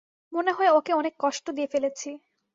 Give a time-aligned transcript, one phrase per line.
[0.33, 2.09] মনে হয় ওকে অনেক কষ্ট দিয়ে ফেলেছি।